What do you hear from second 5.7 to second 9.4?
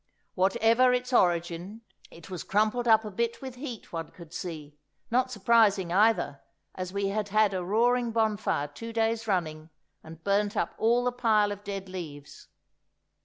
either, as we had had a roaring bonfire two days